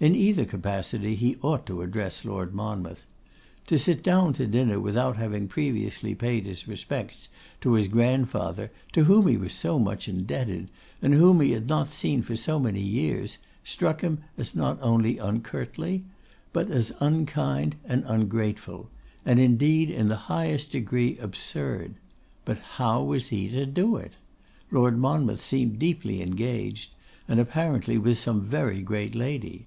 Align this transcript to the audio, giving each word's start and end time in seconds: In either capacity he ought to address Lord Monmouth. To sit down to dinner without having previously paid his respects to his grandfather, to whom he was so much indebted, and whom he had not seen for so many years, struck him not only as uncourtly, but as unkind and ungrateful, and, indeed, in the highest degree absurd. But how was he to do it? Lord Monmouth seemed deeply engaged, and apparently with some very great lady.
In 0.00 0.14
either 0.16 0.44
capacity 0.44 1.14
he 1.14 1.38
ought 1.40 1.64
to 1.64 1.80
address 1.80 2.26
Lord 2.26 2.54
Monmouth. 2.54 3.06
To 3.68 3.78
sit 3.78 4.02
down 4.02 4.34
to 4.34 4.46
dinner 4.46 4.78
without 4.78 5.16
having 5.16 5.48
previously 5.48 6.14
paid 6.14 6.44
his 6.44 6.68
respects 6.68 7.30
to 7.62 7.72
his 7.72 7.88
grandfather, 7.88 8.70
to 8.92 9.04
whom 9.04 9.28
he 9.28 9.38
was 9.38 9.54
so 9.54 9.78
much 9.78 10.06
indebted, 10.06 10.68
and 11.00 11.14
whom 11.14 11.40
he 11.40 11.52
had 11.52 11.68
not 11.68 11.88
seen 11.88 12.20
for 12.20 12.36
so 12.36 12.58
many 12.60 12.82
years, 12.82 13.38
struck 13.64 14.02
him 14.02 14.18
not 14.54 14.78
only 14.82 15.18
as 15.18 15.22
uncourtly, 15.24 16.04
but 16.52 16.70
as 16.70 16.92
unkind 17.00 17.76
and 17.86 18.04
ungrateful, 18.06 18.90
and, 19.24 19.38
indeed, 19.40 19.88
in 19.90 20.08
the 20.08 20.16
highest 20.28 20.70
degree 20.72 21.16
absurd. 21.16 21.94
But 22.44 22.58
how 22.58 23.02
was 23.04 23.28
he 23.28 23.48
to 23.50 23.64
do 23.64 23.96
it? 23.96 24.16
Lord 24.70 24.98
Monmouth 24.98 25.40
seemed 25.42 25.78
deeply 25.78 26.20
engaged, 26.20 26.92
and 27.26 27.40
apparently 27.40 27.96
with 27.96 28.18
some 28.18 28.42
very 28.44 28.82
great 28.82 29.14
lady. 29.14 29.64